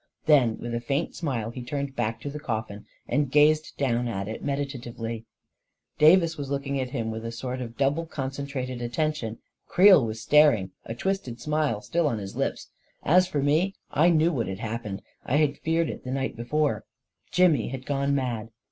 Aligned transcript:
Then, 0.25 0.57
with 0.57 0.73
a 0.73 0.81
faint 0.81 1.13
smile, 1.15 1.51
he 1.51 1.61
turned 1.61 1.95
back 1.95 2.19
to 2.21 2.29
the 2.31 2.39
coffin, 2.39 2.87
and 3.07 3.29
gazed 3.29 3.77
down 3.77 4.07
at 4.07 4.27
it 4.27 4.43
meditatively. 4.43 5.25
Davis 5.99 6.37
was 6.39 6.49
looking 6.49 6.79
at 6.81 6.89
him 6.89 7.11
with 7.11 7.23
a 7.23 7.31
sort 7.31 7.61
of 7.61 7.77
double 7.77 8.07
concentrated 8.07 8.81
attention; 8.81 9.37
Creel 9.67 10.03
was 10.03 10.19
staring, 10.19 10.71
a 10.85 10.95
twisted 10.95 11.39
smile 11.39 11.81
still 11.81 12.07
on 12.07 12.17
his 12.17 12.35
lips; 12.35 12.69
as 13.03 13.27
for 13.27 13.43
me— 13.43 13.75
I 14.03 14.09
knew 14.09 14.33
what 14.33 14.47
had 14.47 14.57
happened— 14.57 15.03
I 15.23 15.35
had 15.35 15.59
feared 15.59 15.87
it 15.87 16.03
the 16.03 16.09
night 16.09 16.35
before 16.35 16.83
—> 17.13 17.31
Jimmy 17.31 17.67
had 17.67 17.85
gone 17.85 18.15
mad 18.15 18.49